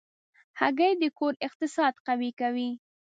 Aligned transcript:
هګۍ 0.59 0.91
د 1.01 1.03
کور 1.17 1.33
اقتصاد 1.47 1.93
قوي 2.07 2.31
کوي. 2.39 2.69